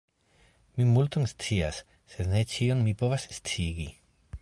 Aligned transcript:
Mi 0.77 0.87
multon 0.93 1.27
scias, 1.33 1.83
sed 2.15 2.33
ne 2.35 2.43
ĉion 2.55 2.85
mi 2.89 2.97
povas 3.03 3.31
sciigi. 3.39 3.91